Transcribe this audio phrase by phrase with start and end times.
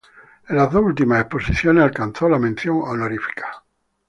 [0.49, 3.63] En las dos últimas exposiciones alcanzó la mención honorífica.